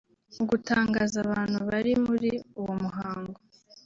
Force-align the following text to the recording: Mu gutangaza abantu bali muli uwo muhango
Mu 0.35 0.43
gutangaza 0.51 1.17
abantu 1.25 1.57
bali 1.69 1.91
muli 2.05 2.31
uwo 2.59 2.73
muhango 2.83 3.37